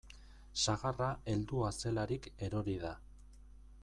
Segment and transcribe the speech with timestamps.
[0.63, 2.95] Sagarra heldua zelarik erori da.